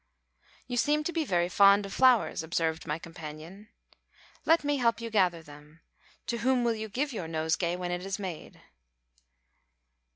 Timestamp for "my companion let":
2.87-4.63